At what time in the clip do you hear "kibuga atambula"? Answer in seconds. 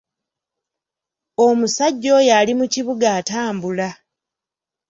2.73-3.89